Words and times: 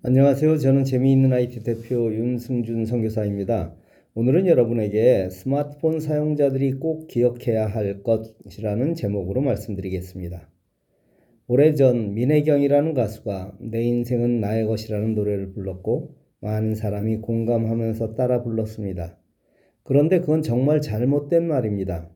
안녕하세요. 0.00 0.58
저는 0.58 0.84
재미있는 0.84 1.32
IT 1.32 1.64
대표 1.64 2.14
윤승준 2.14 2.86
선교사입니다. 2.86 3.74
오늘은 4.14 4.46
여러분에게 4.46 5.28
스마트폰 5.28 5.98
사용자들이 5.98 6.74
꼭 6.74 7.08
기억해야 7.08 7.66
할 7.66 8.04
것이라는 8.04 8.94
제목으로 8.94 9.40
말씀드리겠습니다. 9.40 10.48
오래전 11.48 12.14
민혜경이라는 12.14 12.94
가수가 12.94 13.56
내 13.58 13.82
인생은 13.82 14.38
나의 14.38 14.66
것이라는 14.68 15.16
노래를 15.16 15.50
불렀고 15.50 16.14
많은 16.42 16.76
사람이 16.76 17.16
공감하면서 17.16 18.14
따라 18.14 18.44
불렀습니다. 18.44 19.18
그런데 19.82 20.20
그건 20.20 20.42
정말 20.42 20.80
잘못된 20.80 21.48
말입니다. 21.48 22.08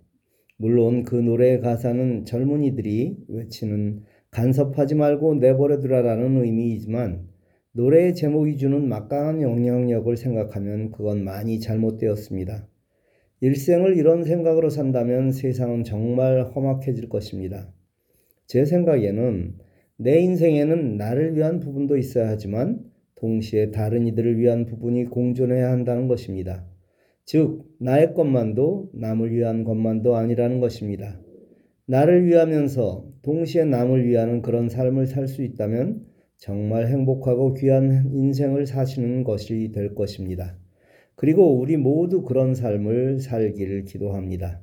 물론 0.56 1.02
그 1.02 1.16
노래의 1.16 1.60
가사는 1.60 2.26
젊은이들이 2.26 3.24
외치는 3.26 4.04
간섭하지 4.30 4.94
말고 4.94 5.34
내버려 5.34 5.80
두라라는 5.80 6.44
의미이지만 6.44 7.32
노래의 7.74 8.14
제목이 8.14 8.58
주는 8.58 8.86
막강한 8.86 9.40
영향력을 9.40 10.14
생각하면 10.14 10.90
그건 10.90 11.24
많이 11.24 11.58
잘못되었습니다. 11.58 12.68
일생을 13.40 13.96
이런 13.96 14.24
생각으로 14.24 14.68
산다면 14.68 15.32
세상은 15.32 15.82
정말 15.82 16.42
험악해질 16.54 17.08
것입니다. 17.08 17.72
제 18.46 18.66
생각에는 18.66 19.54
내 19.96 20.20
인생에는 20.20 20.98
나를 20.98 21.34
위한 21.34 21.60
부분도 21.60 21.96
있어야 21.96 22.28
하지만 22.28 22.84
동시에 23.14 23.70
다른 23.70 24.06
이들을 24.06 24.38
위한 24.38 24.66
부분이 24.66 25.06
공존해야 25.06 25.70
한다는 25.70 26.08
것입니다. 26.08 26.66
즉, 27.24 27.64
나의 27.78 28.12
것만도 28.12 28.90
남을 28.92 29.32
위한 29.32 29.64
것만도 29.64 30.14
아니라는 30.16 30.60
것입니다. 30.60 31.18
나를 31.86 32.26
위하면서 32.26 33.06
동시에 33.22 33.64
남을 33.64 34.06
위하는 34.06 34.42
그런 34.42 34.68
삶을 34.68 35.06
살 35.06 35.26
수 35.26 35.42
있다면 35.42 36.11
정말 36.42 36.88
행복하고 36.88 37.54
귀한 37.54 38.10
인생을 38.12 38.66
사시는 38.66 39.22
것이 39.22 39.70
될 39.72 39.94
것입니다. 39.94 40.56
그리고 41.14 41.56
우리 41.56 41.76
모두 41.76 42.22
그런 42.22 42.56
삶을 42.56 43.20
살기를 43.20 43.84
기도합니다. 43.84 44.60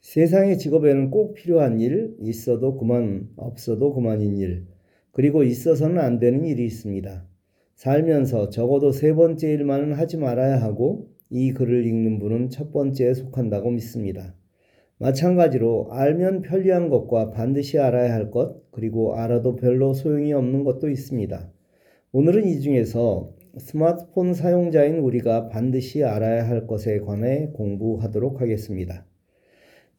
세상의 0.00 0.56
직업에는 0.56 1.10
꼭 1.10 1.34
필요한 1.34 1.80
일, 1.80 2.16
있어도 2.22 2.78
그만, 2.78 3.28
없어도 3.36 3.92
그만인 3.92 4.38
일, 4.38 4.68
그리고 5.12 5.44
있어서는 5.44 5.98
안 5.98 6.18
되는 6.18 6.46
일이 6.46 6.64
있습니다. 6.64 7.26
살면서 7.74 8.48
적어도 8.48 8.90
세 8.90 9.12
번째 9.12 9.52
일만은 9.52 9.92
하지 9.92 10.16
말아야 10.16 10.62
하고 10.62 11.10
이 11.28 11.52
글을 11.52 11.86
읽는 11.86 12.18
분은 12.18 12.48
첫 12.48 12.72
번째에 12.72 13.12
속한다고 13.12 13.70
믿습니다. 13.72 14.34
마찬가지로 15.00 15.88
알면 15.92 16.42
편리한 16.42 16.90
것과 16.90 17.30
반드시 17.30 17.78
알아야 17.78 18.12
할 18.12 18.30
것, 18.30 18.70
그리고 18.70 19.16
알아도 19.16 19.56
별로 19.56 19.94
소용이 19.94 20.34
없는 20.34 20.62
것도 20.62 20.90
있습니다. 20.90 21.50
오늘은 22.12 22.46
이 22.46 22.60
중에서 22.60 23.32
스마트폰 23.56 24.34
사용자인 24.34 24.98
우리가 24.98 25.48
반드시 25.48 26.04
알아야 26.04 26.46
할 26.46 26.66
것에 26.66 27.00
관해 27.00 27.48
공부하도록 27.54 28.42
하겠습니다. 28.42 29.06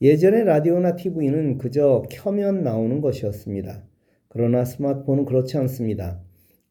예전에 0.03 0.43
라디오나 0.43 0.95
TV는 0.95 1.57
그저 1.57 2.03
켜면 2.11 2.61
나오는 2.63 3.01
것이었습니다. 3.01 3.83
그러나 4.27 4.63
스마트폰은 4.63 5.25
그렇지 5.25 5.57
않습니다. 5.57 6.21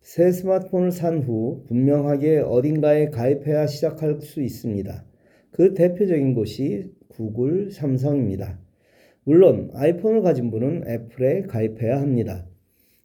새 0.03 0.31
스마트폰을 0.31 0.92
산 0.92 1.22
후 1.22 1.65
분명하게 1.67 2.39
어딘가에 2.47 3.11
가입해야 3.11 3.67
시작할 3.67 4.20
수 4.20 4.41
있습니다. 4.41 5.09
그 5.51 5.75
대표적인 5.75 6.34
곳이 6.34 6.93
구글, 7.09 7.70
삼성입니다. 7.70 8.59
물론 9.25 9.70
아이폰을 9.75 10.23
가진 10.23 10.51
분은 10.51 10.84
애플에 10.89 11.43
가입해야 11.43 12.01
합니다. 12.01 12.47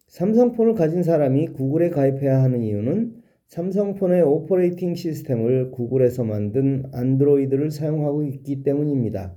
삼성폰을 0.08 0.74
가진 0.74 1.02
사람이 1.02 1.48
구글에 1.48 1.90
가입해야 1.90 2.42
하는 2.42 2.62
이유는 2.62 3.22
삼성폰의 3.48 4.22
operating 4.22 4.94
system을 4.94 5.70
구글에서 5.72 6.24
만든 6.24 6.84
안드로이드를 6.92 7.70
사용하고 7.70 8.24
있기 8.24 8.62
때문입니다. 8.62 9.34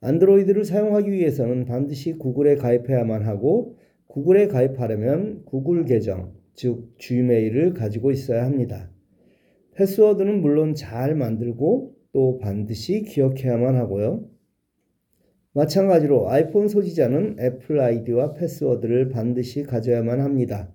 안드로이드를 0.00 0.64
사용하기 0.64 1.10
위해서는 1.10 1.64
반드시 1.64 2.14
구글에 2.14 2.56
가입해야만 2.56 3.22
하고 3.22 3.76
구글에 4.06 4.46
가입하려면 4.46 5.42
구글 5.44 5.84
계정, 5.84 6.32
즉 6.54 6.94
Gmail을 6.98 7.74
가지고 7.74 8.10
있어야 8.10 8.44
합니다. 8.44 8.90
패스워드는 9.74 10.40
물론 10.40 10.74
잘 10.74 11.14
만들고 11.14 11.95
또 12.16 12.38
반드시 12.38 13.02
기억해야만 13.02 13.76
하고요. 13.76 14.24
마찬가지로 15.52 16.30
아이폰 16.30 16.66
소지자는 16.66 17.36
애플 17.38 17.78
아이디와 17.78 18.32
패스워드를 18.32 19.10
반드시 19.10 19.64
가져야만 19.64 20.20
합니다. 20.20 20.72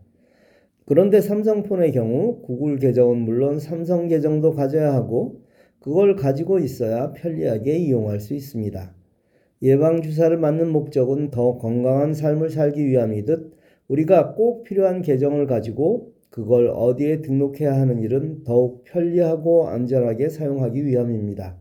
그런데 0.86 1.20
삼성폰의 1.20 1.94
경우 1.94 2.44
구글 2.44 2.78
계정은 2.78 3.18
물론 3.18 3.58
삼성 3.60 4.08
계정도 4.08 4.54
가져야 4.54 4.94
하고 4.94 5.42
그걸 5.80 6.16
가지고 6.16 6.60
있어야 6.60 7.12
편리하게 7.14 7.76
이용할 7.76 8.20
수 8.20 8.36
있습니다. 8.36 8.94
예방주사를 9.64 10.38
맞는 10.38 10.70
목적은 10.70 11.32
더 11.32 11.58
건강한 11.58 12.14
삶을 12.14 12.52
살기 12.52 12.86
위함이듯 12.86 13.52
우리가 13.88 14.36
꼭 14.36 14.62
필요한 14.62 15.02
계정을 15.02 15.48
가지고 15.48 16.14
그걸 16.32 16.70
어디에 16.74 17.22
등록해야 17.22 17.74
하는 17.74 18.02
일은 18.02 18.44
더욱 18.46 18.86
편리하고 18.86 19.68
안전하게 19.68 20.30
사용하기 20.30 20.86
위함입니다. 20.86 21.58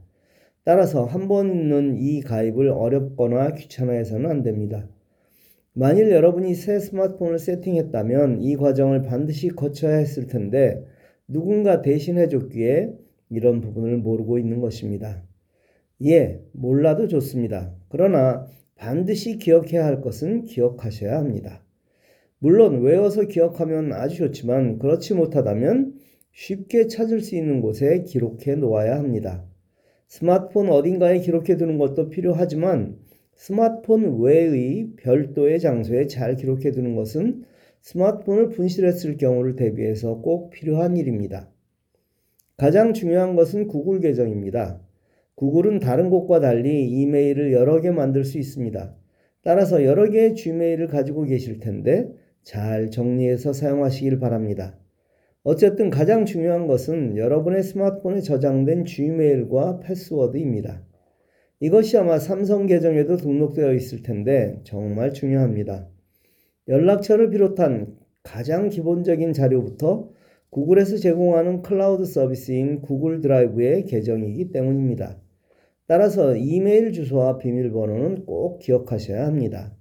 따라서 0.65 1.05
한번 1.05 1.51
있는 1.51 1.97
이 1.99 2.21
가입을 2.21 2.69
어렵거나 2.69 3.55
귀찮아해서는 3.55 4.31
안 4.31 4.43
됩니다. 4.43 4.89
만일 5.73 6.13
여러분이 6.13 6.55
새 6.55 6.79
스마트폰을 6.79 7.41
세팅했다면 7.41 8.43
이 8.43 8.57
과정을 8.57 9.03
반드시 9.03 9.49
거쳐야 9.49 9.97
했을 9.97 10.29
텐데 10.29 10.85
누군가 11.27 11.83
대신해 11.83 12.29
줬기에 12.29 12.93
이런 13.29 13.61
부분을 13.61 13.99
모르고 13.99 14.39
있는 14.39 14.61
것입니다. 14.61 15.23
예, 16.05 16.41
몰라도 16.53 17.09
좋습니다. 17.09 17.75
그러나 17.89 18.47
반드시 18.77 19.37
기억해야 19.39 19.85
할 19.85 20.01
것은 20.01 20.45
기억하셔야 20.45 21.19
합니다. 21.19 21.63
물론 22.43 22.81
외워서 22.81 23.27
기억하면 23.27 23.93
아주 23.93 24.17
좋지만 24.17 24.79
그렇지 24.79 25.13
못하다면 25.13 25.93
쉽게 26.33 26.87
찾을 26.87 27.21
수 27.21 27.37
있는 27.37 27.61
곳에 27.61 28.03
기록해 28.03 28.55
놓아야 28.57 28.97
합니다. 28.97 29.45
스마트폰 30.09 30.71
어딘가에 30.71 31.21
기록해 31.21 31.59
두는 31.59 31.77
것도 31.77 32.09
필요하지만 32.09 32.97
스마트폰 33.37 34.21
외의 34.23 34.91
별도의 34.97 35.61
장소에 35.61 36.07
잘 36.07 36.35
기록해 36.35 36.71
두는 36.71 36.97
것은 36.97 37.45
스마트폰을 37.83 38.49
분실했을 38.49 39.19
경우를 39.19 39.57
대비해서 39.57 40.17
꼭 40.23 40.49
필요한 40.49 40.97
일입니다. 40.97 41.51
가장 42.57 42.95
중요한 42.95 43.37
것은 43.37 43.69
구글 43.69 44.01
계정입니다. 44.01 44.81
구글은 45.35 45.79
다른 45.79 46.09
곳과 46.09 46.41
달리 46.41 46.89
이메일을 46.89 47.53
여러 47.53 47.83
개 47.83 47.91
만들 47.91 48.25
수 48.25 48.39
있습니다. 48.39 48.95
따라서 49.43 49.85
여러 49.85 50.09
개의 50.09 50.35
G메일을 50.35 50.87
가지고 50.89 51.25
계실 51.25 51.61
텐데 51.61 52.11
잘 52.43 52.91
정리해서 52.91 53.53
사용하시길 53.53 54.19
바랍니다. 54.19 54.79
어쨌든 55.43 55.89
가장 55.91 56.27
중요한 56.27 56.67
것은 56.67 57.17
여러분의 57.17 57.63
스마트폰에 57.63 58.21
저장된 58.21 58.85
Gmail과 58.85 59.81
패스워드입니다. 59.81 60.83
이것이 61.61 61.97
아마 61.99 62.19
삼성 62.19 62.67
계정에도 62.67 63.17
등록되어 63.17 63.75
있을 63.75 64.03
텐데 64.03 64.61
정말 64.65 65.13
중요합니다. 65.13 65.89
연락처를 66.69 67.31
비롯한 67.31 67.97
가장 68.23 68.69
기본적인 68.69 69.33
자료부터 69.33 70.11
구글에서 70.51 70.97
제공하는 70.97 71.63
클라우드 71.63 72.05
서비스인 72.05 72.81
구글 72.83 73.21
드라이브의 73.21 73.85
계정이기 73.85 74.51
때문입니다. 74.51 75.19
따라서 75.87 76.37
이메일 76.37 76.93
주소와 76.93 77.39
비밀번호는 77.39 78.25
꼭 78.25 78.59
기억하셔야 78.59 79.27
합니다. 79.27 79.75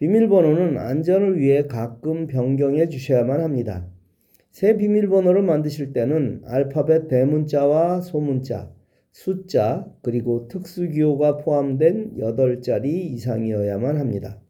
비밀번호는 0.00 0.78
안전을 0.78 1.38
위해 1.38 1.66
가끔 1.66 2.26
변경해 2.26 2.88
주셔야만 2.88 3.42
합니다. 3.42 3.86
새 4.50 4.78
비밀번호를 4.78 5.42
만드실 5.42 5.92
때는 5.92 6.40
알파벳 6.46 7.06
대문자와 7.08 8.00
소문자, 8.00 8.72
숫자, 9.12 9.86
그리고 10.00 10.48
특수기호가 10.48 11.36
포함된 11.36 12.16
8자리 12.16 12.86
이상이어야만 12.86 13.98
합니다. 13.98 14.40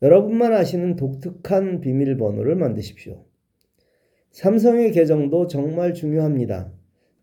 여러분만 0.00 0.52
아시는 0.52 0.94
독특한 0.94 1.80
비밀번호를 1.80 2.54
만드십시오. 2.54 3.24
삼성의 4.30 4.92
계정도 4.92 5.48
정말 5.48 5.92
중요합니다. 5.92 6.70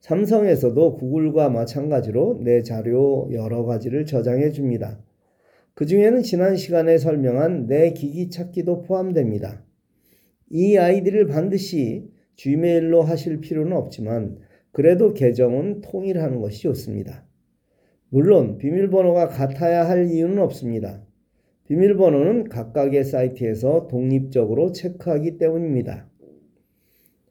삼성에서도 0.02 0.96
구글과 0.96 1.50
마찬가지로 1.50 2.42
내 2.44 2.64
자료 2.64 3.30
여러 3.32 3.64
가지를 3.64 4.06
저장해 4.06 4.52
줍니다. 4.52 5.00
그 5.76 5.88
중에는 5.88 6.22
지난 6.22 6.56
시간에 6.56 7.00
설명한 7.00 7.66
내 7.66 7.94
기기 7.94 8.30
찾기도 8.30 8.84
포함됩니다. 8.84 9.64
이 10.50 10.78
아이디를 10.78 11.26
반드시 11.26 12.12
Gmail로 12.36 13.02
하실 13.02 13.40
필요는 13.40 13.76
없지만 13.76 14.38
그래도 14.72 15.14
계정은 15.14 15.82
통일하는 15.82 16.42
것이 16.42 16.62
좋습니다. 16.64 17.26
물론 18.10 18.60
비밀번호가 18.60 19.30
같아야 19.30 19.88
할 19.90 20.12
이유는 20.12 20.38
없습니다. 20.38 21.04
비밀번호는 21.68 22.50
각각의 22.50 23.04
사이트에서 23.04 23.88
독립적으로 23.88 24.72
체크하기 24.74 25.40
때문입니다. 25.40 26.08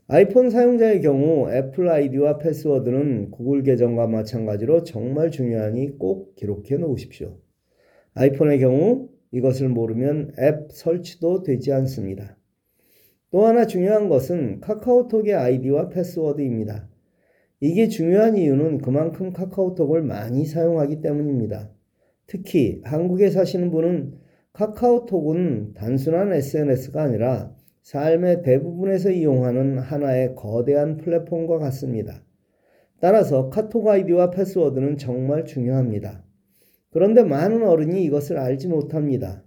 아이폰 0.08 0.50
사용자의 0.50 1.00
경우 1.00 1.48
애플 1.52 1.88
아이디와 1.88 2.38
패스워드는 2.38 3.30
구글 3.30 3.62
계정과 3.62 4.08
마찬가지로 4.08 4.82
정말 4.82 5.30
중요하니 5.30 5.98
꼭 5.98 6.34
기록해 6.34 6.76
놓으십시오. 6.78 7.38
아이폰의 8.14 8.60
경우 8.60 9.08
이것을 9.30 9.68
모르면 9.68 10.34
앱 10.38 10.70
설치도 10.72 11.42
되지 11.42 11.72
않습니다. 11.72 12.36
또 13.30 13.46
하나 13.46 13.66
중요한 13.66 14.08
것은 14.08 14.60
카카오톡의 14.60 15.34
아이디와 15.34 15.88
패스워드입니다. 15.88 16.88
이게 17.60 17.88
중요한 17.88 18.36
이유는 18.36 18.78
그만큼 18.78 19.32
카카오톡을 19.32 20.02
많이 20.02 20.44
사용하기 20.44 21.00
때문입니다. 21.00 21.70
특히 22.26 22.80
한국에 22.84 23.30
사시는 23.30 23.70
분은 23.70 24.18
카카오톡은 24.52 25.72
단순한 25.74 26.32
SNS가 26.32 27.02
아니라 27.02 27.54
삶의 27.82 28.42
대부분에서 28.42 29.10
이용하는 29.10 29.78
하나의 29.78 30.34
거대한 30.34 30.98
플랫폼과 30.98 31.58
같습니다. 31.58 32.22
따라서 33.00 33.48
카톡 33.48 33.88
아이디와 33.88 34.30
패스워드는 34.30 34.98
정말 34.98 35.44
중요합니다. 35.44 36.22
그런데 36.92 37.22
많은 37.22 37.66
어른이 37.66 38.04
이것을 38.04 38.38
알지 38.38 38.68
못합니다. 38.68 39.42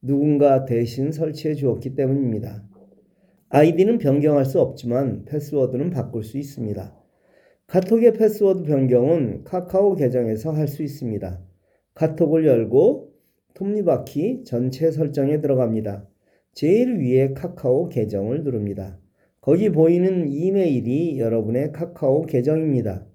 누군가 0.00 0.64
대신 0.64 1.12
설치해 1.12 1.54
주었기 1.54 1.94
때문입니다. 1.94 2.62
아이디는 3.48 3.98
변경할 3.98 4.44
수 4.44 4.60
없지만 4.60 5.24
패스워드는 5.24 5.90
바꿀 5.90 6.24
수 6.24 6.38
있습니다. 6.38 6.94
카톡의 7.66 8.12
패스워드 8.12 8.62
변경은 8.62 9.44
카카오 9.44 9.94
계정에서 9.96 10.52
할 10.52 10.68
수 10.68 10.82
있습니다. 10.82 11.40
카톡을 11.94 12.46
열고 12.46 13.12
톱니바퀴 13.54 14.44
전체 14.44 14.90
설정에 14.90 15.40
들어갑니다. 15.40 16.08
제일 16.52 16.98
위에 16.98 17.32
카카오 17.34 17.88
계정을 17.88 18.44
누릅니다. 18.44 18.98
거기 19.40 19.70
보이는 19.70 20.30
이메일이 20.30 21.18
여러분의 21.18 21.72
카카오 21.72 22.26
계정입니다. 22.26 23.06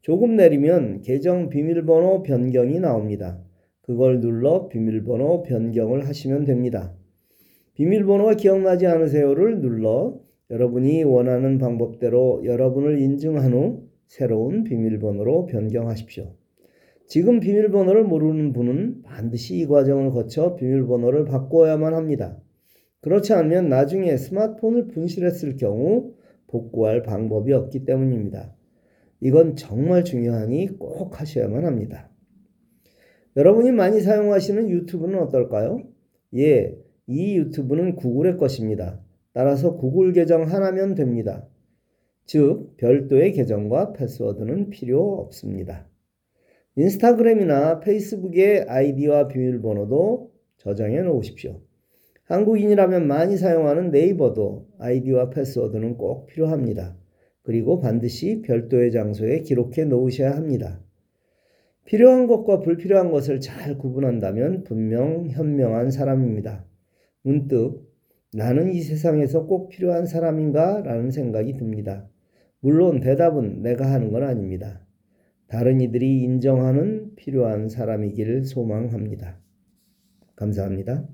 조금 0.00 0.36
내리면 0.36 1.02
계정 1.02 1.50
비밀번호 1.50 2.22
변경이 2.22 2.80
나옵니다. 2.80 3.38
그걸 3.82 4.20
눌러 4.20 4.68
비밀번호 4.68 5.42
변경을 5.42 6.08
하시면 6.08 6.44
됩니다. 6.44 6.94
비밀번호가 7.74 8.34
기억나지 8.34 8.86
않으세요를 8.86 9.60
눌러 9.60 10.18
여러분이 10.50 11.04
원하는 11.04 11.58
방법대로 11.58 12.42
여러분을 12.44 12.98
인증한 12.98 13.52
후 13.52 13.88
새로운 14.06 14.64
비밀번호로 14.64 15.46
변경하십시오. 15.46 16.32
지금 17.06 17.40
비밀번호를 17.40 18.04
모르는 18.04 18.52
분은 18.52 19.02
반드시 19.02 19.58
이 19.58 19.66
과정을 19.66 20.12
거쳐 20.12 20.54
비밀번호를 20.54 21.24
바꿔야만 21.26 21.92
합니다. 21.92 22.38
그렇지 23.00 23.32
않으면 23.34 23.68
나중에 23.68 24.16
스마트폰을 24.16 24.88
분실했을 24.88 25.56
경우 25.56 26.14
복구할 26.46 27.02
방법이 27.02 27.52
없기 27.52 27.84
때문입니다. 27.84 28.54
이건 29.20 29.56
정말 29.56 30.04
중요하니 30.04 30.78
꼭 30.78 31.20
하셔야만 31.20 31.64
합니다. 31.64 32.10
여러분이 33.36 33.72
많이 33.72 34.00
사용하시는 34.00 34.70
유튜브는 34.70 35.18
어떨까요? 35.20 35.82
예, 36.36 36.76
이 37.06 37.36
유튜브는 37.36 37.96
구글의 37.96 38.36
것입니다. 38.36 39.00
따라서 39.32 39.76
구글 39.76 40.12
계정 40.12 40.42
하나면 40.42 40.94
됩니다. 40.94 41.46
즉, 42.24 42.76
별도의 42.76 43.32
계정과 43.32 43.92
패스워드는 43.92 44.70
필요 44.70 45.14
없습니다. 45.20 45.88
인스타그램이나 46.76 47.80
페이스북의 47.80 48.66
아이디와 48.68 49.28
비밀번호도 49.28 50.30
저장해 50.58 51.02
놓으십시오. 51.02 51.60
한국인이라면 52.24 53.08
많이 53.08 53.36
사용하는 53.36 53.90
네이버도 53.90 54.68
아이디와 54.78 55.30
패스워드는 55.30 55.96
꼭 55.96 56.26
필요합니다. 56.26 56.96
그리고 57.42 57.80
반드시 57.80 58.42
별도의 58.42 58.92
장소에 58.92 59.40
기록해 59.40 59.84
놓으셔야 59.84 60.36
합니다. 60.36 60.80
필요한 61.84 62.26
것과 62.26 62.60
불필요한 62.60 63.10
것을 63.10 63.40
잘 63.40 63.76
구분한다면 63.76 64.64
분명 64.64 65.26
현명한 65.28 65.90
사람입니다. 65.90 66.64
문득 67.22 67.90
나는 68.32 68.72
이 68.72 68.80
세상에서 68.80 69.46
꼭 69.46 69.70
필요한 69.70 70.06
사람인가? 70.06 70.82
라는 70.82 71.10
생각이 71.10 71.56
듭니다. 71.56 72.08
물론 72.60 73.00
대답은 73.00 73.62
내가 73.62 73.90
하는 73.90 74.12
건 74.12 74.22
아닙니다. 74.22 74.86
다른 75.48 75.80
이들이 75.80 76.22
인정하는 76.22 77.16
필요한 77.16 77.68
사람이기를 77.68 78.44
소망합니다. 78.44 79.40
감사합니다. 80.36 81.08